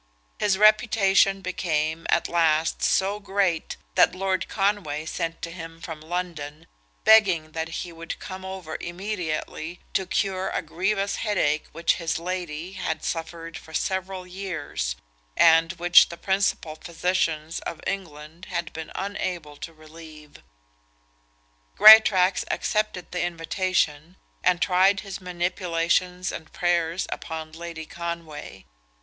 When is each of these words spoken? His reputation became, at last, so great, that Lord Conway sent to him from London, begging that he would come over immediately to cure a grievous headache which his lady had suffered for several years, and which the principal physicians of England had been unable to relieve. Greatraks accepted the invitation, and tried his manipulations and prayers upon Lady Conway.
His 0.39 0.57
reputation 0.57 1.41
became, 1.41 2.07
at 2.09 2.27
last, 2.27 2.81
so 2.81 3.19
great, 3.19 3.77
that 3.93 4.15
Lord 4.15 4.47
Conway 4.47 5.05
sent 5.05 5.43
to 5.43 5.51
him 5.51 5.79
from 5.79 6.01
London, 6.01 6.65
begging 7.03 7.51
that 7.51 7.67
he 7.69 7.93
would 7.93 8.17
come 8.17 8.43
over 8.43 8.77
immediately 8.81 9.79
to 9.93 10.07
cure 10.07 10.49
a 10.49 10.63
grievous 10.63 11.17
headache 11.17 11.65
which 11.71 11.97
his 11.97 12.17
lady 12.17 12.71
had 12.71 13.03
suffered 13.05 13.55
for 13.59 13.75
several 13.75 14.25
years, 14.25 14.95
and 15.37 15.73
which 15.73 16.09
the 16.09 16.17
principal 16.17 16.75
physicians 16.75 17.59
of 17.59 17.79
England 17.85 18.45
had 18.45 18.73
been 18.73 18.91
unable 18.95 19.55
to 19.57 19.71
relieve. 19.71 20.41
Greatraks 21.77 22.43
accepted 22.49 23.11
the 23.11 23.21
invitation, 23.21 24.15
and 24.43 24.63
tried 24.63 25.01
his 25.01 25.21
manipulations 25.21 26.31
and 26.31 26.51
prayers 26.51 27.05
upon 27.11 27.51
Lady 27.51 27.85
Conway. 27.85 28.65